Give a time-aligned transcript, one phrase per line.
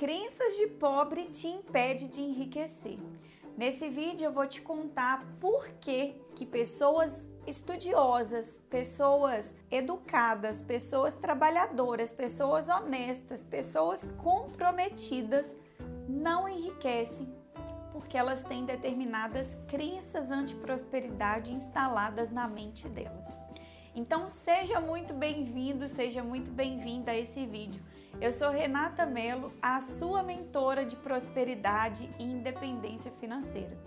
[0.00, 2.98] crenças de pobre te impede de enriquecer.
[3.54, 12.10] Nesse vídeo eu vou te contar por que, que pessoas estudiosas, pessoas educadas, pessoas trabalhadoras,
[12.10, 15.54] pessoas honestas, pessoas comprometidas
[16.08, 17.30] não enriquecem
[17.92, 23.26] porque elas têm determinadas crenças anti-prosperidade instaladas na mente delas.
[23.94, 27.82] Então seja muito bem-vindo, seja muito bem-vinda a esse vídeo.
[28.20, 33.78] Eu sou Renata Melo, a sua mentora de prosperidade e independência financeira.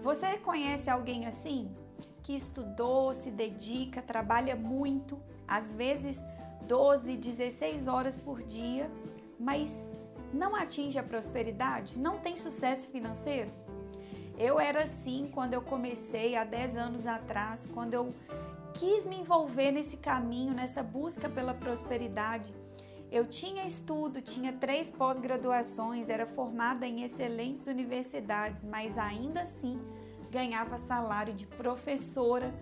[0.00, 1.74] Você conhece alguém assim?
[2.22, 6.24] Que estudou, se dedica, trabalha muito, às vezes
[6.68, 8.88] 12, 16 horas por dia,
[9.36, 9.90] mas
[10.32, 11.98] não atinge a prosperidade?
[11.98, 13.50] Não tem sucesso financeiro?
[14.38, 18.14] Eu era assim quando eu comecei há 10 anos atrás, quando eu
[18.74, 22.54] quis me envolver nesse caminho, nessa busca pela prosperidade.
[23.10, 29.80] Eu tinha estudo, tinha três pós-graduações, era formada em excelentes universidades, mas ainda assim
[30.30, 32.52] ganhava salário de professora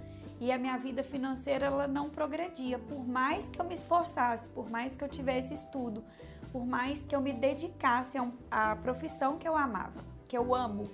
[0.41, 4.69] e a minha vida financeira ela não progredia, por mais que eu me esforçasse, por
[4.71, 6.05] mais que eu tivesse estudo,
[6.53, 8.19] por mais que eu me dedicasse
[8.51, 10.91] à profissão que eu amava, que eu amo.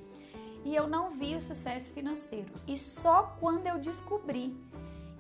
[0.65, 2.53] E eu não vi o sucesso financeiro.
[2.67, 4.55] E só quando eu descobri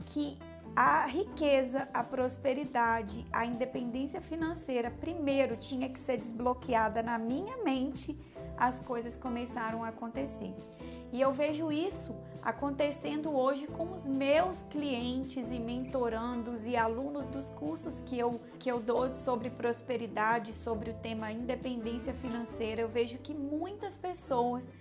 [0.06, 0.38] que
[0.82, 8.18] a riqueza, a prosperidade, a independência financeira primeiro tinha que ser desbloqueada na minha mente,
[8.56, 10.54] as coisas começaram a acontecer.
[11.12, 17.44] E eu vejo isso acontecendo hoje com os meus clientes e mentorandos e alunos dos
[17.50, 22.80] cursos que eu, que eu dou sobre prosperidade, sobre o tema independência financeira.
[22.80, 24.72] Eu vejo que muitas pessoas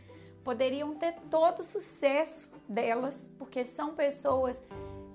[0.45, 4.63] poderiam ter todo o sucesso delas, porque são pessoas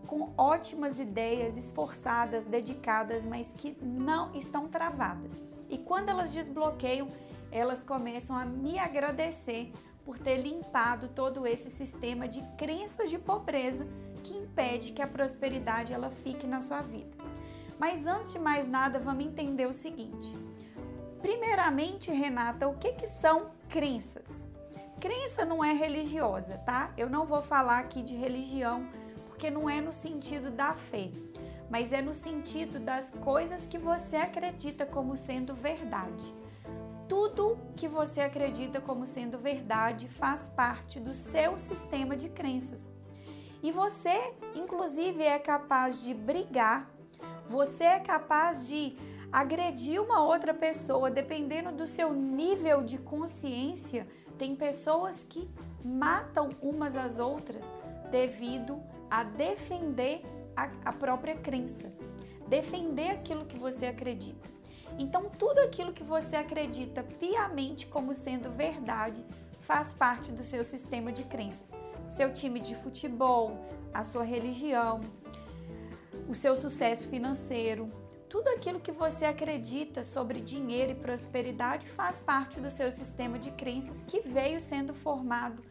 [0.07, 5.41] com ótimas ideias, esforçadas, dedicadas, mas que não estão travadas.
[5.69, 7.09] E quando elas desbloqueiam,
[7.51, 9.73] elas começam a me agradecer
[10.05, 13.87] por ter limpado todo esse sistema de crenças de pobreza
[14.23, 17.17] que impede que a prosperidade ela fique na sua vida.
[17.79, 20.35] Mas antes de mais nada, vamos entender o seguinte.
[21.21, 24.51] Primeiramente, Renata, o que, que são crenças?
[25.01, 26.93] Crença não é religiosa, tá?
[26.97, 28.87] Eu não vou falar aqui de religião
[29.35, 31.11] porque não é no sentido da fé,
[31.69, 36.33] mas é no sentido das coisas que você acredita como sendo verdade.
[37.09, 42.93] Tudo que você acredita como sendo verdade faz parte do seu sistema de crenças.
[43.61, 46.89] E você, inclusive, é capaz de brigar,
[47.49, 48.97] você é capaz de
[49.33, 54.07] agredir uma outra pessoa, dependendo do seu nível de consciência.
[54.39, 55.51] Tem pessoas que
[55.85, 57.71] matam umas às outras
[58.11, 60.23] devido a defender
[60.57, 61.93] a, a própria crença,
[62.49, 64.49] defender aquilo que você acredita.
[64.99, 69.25] Então, tudo aquilo que você acredita piamente como sendo verdade
[69.61, 71.75] faz parte do seu sistema de crenças.
[72.09, 75.01] Seu time de futebol, a sua religião,
[76.29, 77.87] o seu sucesso financeiro,
[78.29, 83.53] tudo aquilo que você acredita sobre dinheiro e prosperidade faz parte do seu sistema de
[83.53, 85.63] crenças que veio sendo formado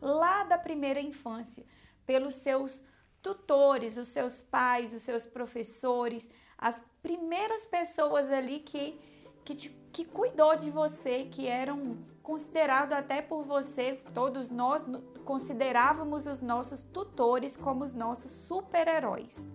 [0.00, 1.64] lá da primeira infância
[2.06, 2.84] pelos seus
[3.22, 8.98] tutores, os seus pais, os seus professores, as primeiras pessoas ali que,
[9.44, 14.84] que, te, que cuidou de você, que eram considerados até por você, todos nós
[15.24, 19.50] considerávamos os nossos tutores como os nossos super-heróis.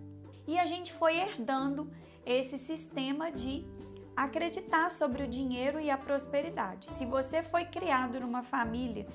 [0.46, 1.90] E a gente foi herdando
[2.24, 3.66] esse sistema de
[4.16, 6.92] acreditar sobre o dinheiro e a prosperidade.
[6.92, 9.06] Se você foi criado numa família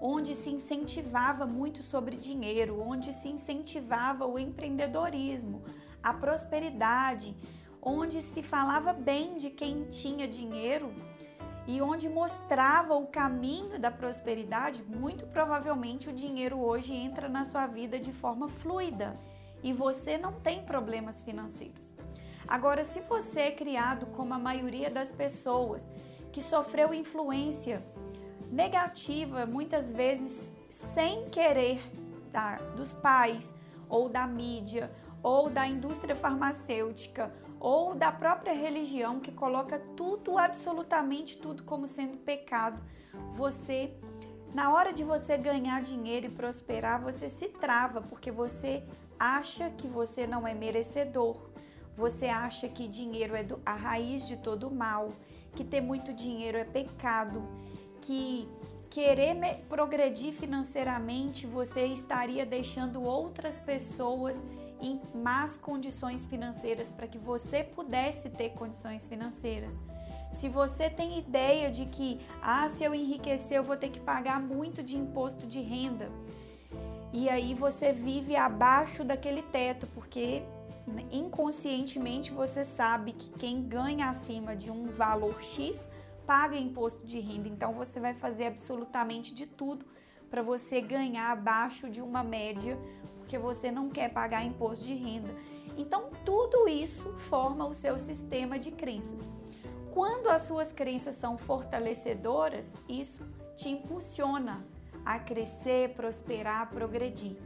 [0.00, 5.62] onde se incentivava muito sobre dinheiro, onde se incentivava o empreendedorismo,
[6.02, 7.36] a prosperidade,
[7.82, 10.92] onde se falava bem de quem tinha dinheiro
[11.66, 17.66] e onde mostrava o caminho da prosperidade, muito provavelmente o dinheiro hoje entra na sua
[17.66, 19.12] vida de forma fluida
[19.62, 21.94] e você não tem problemas financeiros.
[22.48, 25.88] Agora, se você é criado como a maioria das pessoas
[26.32, 27.82] que sofreu influência
[28.50, 31.82] negativa, muitas vezes sem querer,
[32.32, 32.56] tá?
[32.76, 33.56] dos pais
[33.88, 34.90] ou da mídia
[35.22, 42.16] ou da indústria farmacêutica ou da própria religião que coloca tudo, absolutamente tudo como sendo
[42.18, 42.80] pecado,
[43.32, 43.92] você
[44.54, 48.82] na hora de você ganhar dinheiro e prosperar, você se trava porque você
[49.18, 51.50] acha que você não é merecedor.
[51.94, 55.10] Você acha que dinheiro é a raiz de todo mal,
[55.54, 57.42] que ter muito dinheiro é pecado,
[58.00, 58.48] que
[58.88, 59.36] querer
[59.68, 64.42] progredir financeiramente você estaria deixando outras pessoas
[64.80, 69.78] em más condições financeiras para que você pudesse ter condições financeiras.
[70.32, 74.40] Se você tem ideia de que, ah, se eu enriquecer, eu vou ter que pagar
[74.40, 76.08] muito de imposto de renda,
[77.12, 80.42] e aí você vive abaixo daquele teto, porque
[81.10, 85.90] inconscientemente você sabe que quem ganha acima de um valor X
[86.30, 87.48] paga imposto de renda.
[87.48, 89.84] Então você vai fazer absolutamente de tudo
[90.30, 92.78] para você ganhar abaixo de uma média,
[93.18, 95.34] porque você não quer pagar imposto de renda.
[95.76, 99.28] Então tudo isso forma o seu sistema de crenças.
[99.90, 103.26] Quando as suas crenças são fortalecedoras, isso
[103.56, 104.64] te impulsiona
[105.04, 107.38] a crescer, prosperar, progredir.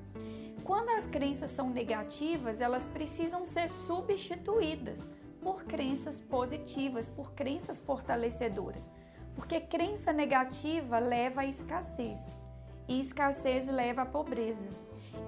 [0.62, 5.08] Quando as crenças são negativas, elas precisam ser substituídas
[5.44, 8.90] por crenças positivas, por crenças fortalecedoras.
[9.36, 12.38] Porque crença negativa leva à escassez
[12.88, 14.66] e escassez leva à pobreza.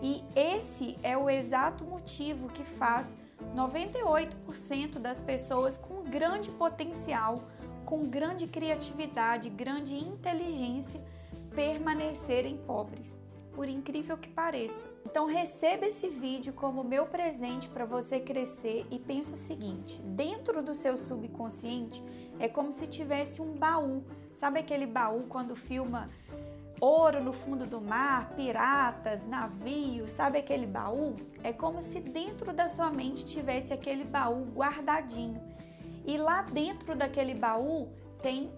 [0.03, 3.15] E esse é o exato motivo que faz
[3.55, 7.43] 98% das pessoas com grande potencial,
[7.85, 11.01] com grande criatividade, grande inteligência
[11.55, 13.21] permanecerem pobres,
[13.57, 14.87] por incrível que pareça.
[15.07, 20.63] Então receba esse vídeo como meu presente para você crescer e pense o seguinte: dentro
[20.63, 22.05] do seu subconsciente
[22.39, 24.05] é como se tivesse um baú.
[24.35, 26.11] Sabe aquele baú quando filma
[26.79, 31.15] ouro no fundo do mar, piratas, navios, sabe aquele baú?
[31.43, 35.41] É como se dentro da sua mente tivesse aquele baú guardadinho.
[36.05, 37.89] E lá dentro daquele baú
[38.21, 38.51] tem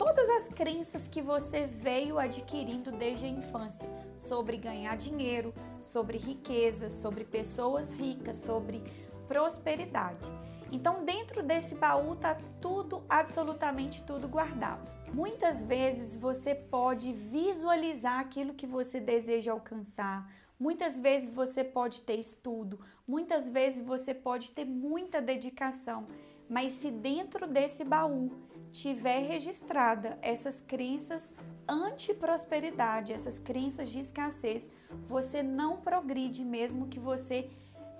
[0.00, 3.86] todas as crenças que você veio adquirindo desde a infância
[4.16, 8.82] sobre ganhar dinheiro, sobre riqueza, sobre pessoas ricas, sobre
[9.28, 10.26] prosperidade.
[10.72, 14.90] Então, dentro desse baú tá tudo, absolutamente tudo guardado.
[15.12, 20.32] Muitas vezes você pode visualizar aquilo que você deseja alcançar.
[20.58, 26.06] Muitas vezes você pode ter estudo, muitas vezes você pode ter muita dedicação,
[26.48, 31.34] mas se dentro desse baú tiver registrada essas crenças
[31.68, 34.68] anti-prosperidade, essas crenças de escassez,
[35.06, 37.50] você não progride mesmo que você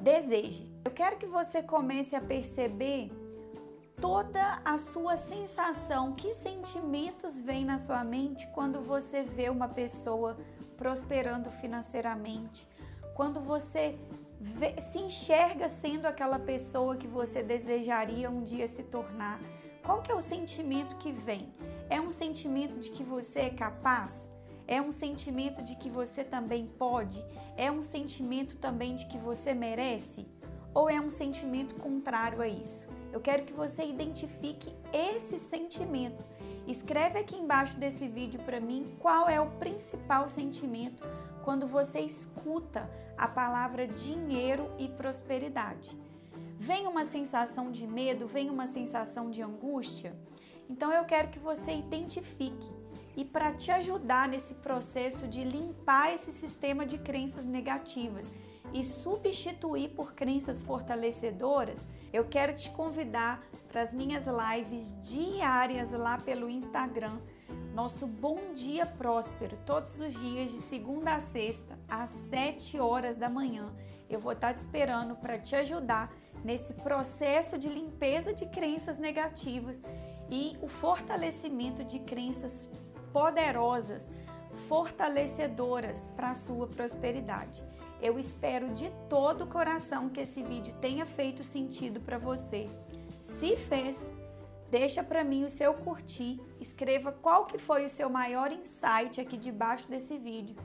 [0.00, 0.68] deseje.
[0.84, 3.10] Eu quero que você comece a perceber
[4.00, 10.36] toda a sua sensação, que sentimentos vêm na sua mente quando você vê uma pessoa
[10.76, 12.66] prosperando financeiramente,
[13.14, 13.98] quando você
[14.40, 19.38] vê, se enxerga sendo aquela pessoa que você desejaria um dia se tornar
[19.84, 21.52] qual que é o sentimento que vem?
[21.88, 24.30] É um sentimento de que você é capaz?
[24.66, 27.24] É um sentimento de que você também pode?
[27.56, 30.28] É um sentimento também de que você merece?
[30.72, 32.86] Ou é um sentimento contrário a isso?
[33.12, 36.24] Eu quero que você identifique esse sentimento.
[36.68, 41.02] Escreve aqui embaixo desse vídeo para mim qual é o principal sentimento
[41.42, 45.98] quando você escuta a palavra dinheiro e prosperidade
[46.60, 50.14] vem uma sensação de medo, vem uma sensação de angústia.
[50.68, 52.70] Então eu quero que você identifique
[53.16, 58.30] e para te ajudar nesse processo de limpar esse sistema de crenças negativas
[58.74, 61.80] e substituir por crenças fortalecedoras,
[62.12, 63.42] eu quero te convidar
[63.72, 67.18] para as minhas lives diárias lá pelo Instagram.
[67.74, 73.30] Nosso Bom Dia Próspero, todos os dias de segunda a sexta, às 7 horas da
[73.30, 73.72] manhã.
[74.10, 76.12] Eu vou estar te esperando para te ajudar
[76.44, 79.80] nesse processo de limpeza de crenças negativas
[80.30, 82.68] e o fortalecimento de crenças
[83.12, 84.10] poderosas,
[84.68, 87.62] fortalecedoras para a sua prosperidade.
[88.00, 92.68] Eu espero de todo o coração que esse vídeo tenha feito sentido para você.
[93.20, 94.10] Se fez,
[94.70, 99.36] deixa para mim o seu curtir, escreva qual que foi o seu maior insight aqui
[99.36, 100.56] debaixo desse vídeo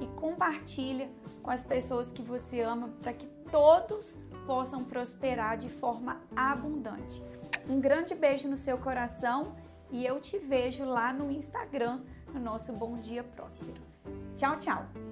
[0.00, 1.10] e compartilha
[1.42, 7.22] com as pessoas que você ama para que todos possam prosperar de forma abundante.
[7.68, 9.54] Um grande beijo no seu coração
[9.90, 12.00] e eu te vejo lá no Instagram,
[12.32, 13.82] no nosso Bom Dia Próspero.
[14.36, 15.09] Tchau, tchau!